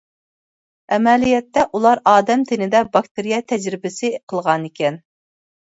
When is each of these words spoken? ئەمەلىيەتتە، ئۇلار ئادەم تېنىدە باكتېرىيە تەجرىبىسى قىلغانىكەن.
ئەمەلىيەتتە، 0.95 1.65
ئۇلار 1.79 2.01
ئادەم 2.13 2.45
تېنىدە 2.53 2.83
باكتېرىيە 2.97 3.41
تەجرىبىسى 3.53 4.15
قىلغانىكەن. 4.35 5.03